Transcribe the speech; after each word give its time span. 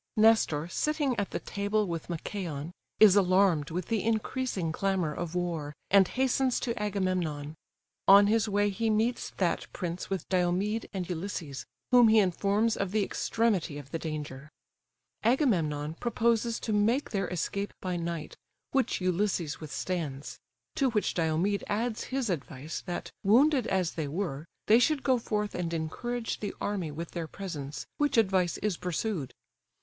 Nestor, 0.17 0.67
sitting 0.67 1.15
at 1.19 1.29
the 1.29 1.37
table 1.37 1.85
with 1.85 2.09
Machaon, 2.09 2.71
is 2.99 3.15
alarmed 3.15 3.69
with 3.69 3.85
the 3.85 4.03
increasing 4.03 4.71
clamour 4.71 5.13
of 5.13 5.35
war, 5.35 5.75
and 5.91 6.07
hastens 6.07 6.59
to 6.61 6.73
Agamemnon; 6.81 7.53
on 8.07 8.25
his 8.25 8.49
way 8.49 8.71
he 8.71 8.89
meets 8.89 9.29
that 9.37 9.67
prince 9.73 10.09
with 10.09 10.27
Diomed 10.27 10.87
and 10.91 11.07
Ulysses, 11.07 11.67
whom 11.91 12.07
he 12.07 12.17
informs 12.17 12.75
of 12.75 12.89
the 12.89 13.03
extremity 13.03 13.77
of 13.77 13.91
the 13.91 13.99
danger. 13.99 14.49
Agamemnon 15.23 15.93
proposes 15.93 16.59
to 16.61 16.73
make 16.73 17.11
their 17.11 17.27
escape 17.27 17.71
by 17.79 17.95
night, 17.95 18.35
which 18.71 19.01
Ulysses 19.01 19.59
withstands; 19.59 20.39
to 20.77 20.89
which 20.89 21.13
Diomed 21.13 21.63
adds 21.67 22.05
his 22.05 22.31
advice, 22.31 22.81
that, 22.87 23.11
wounded 23.23 23.67
as 23.67 23.91
they 23.93 24.07
were, 24.07 24.47
they 24.65 24.79
should 24.79 25.03
go 25.03 25.19
forth 25.19 25.53
and 25.53 25.71
encourage 25.75 26.39
the 26.39 26.55
army 26.59 26.89
with 26.89 27.11
their 27.11 27.27
presence, 27.27 27.85
which 27.97 28.17
advice 28.17 28.57
is 28.63 28.77
pursued. 28.77 29.35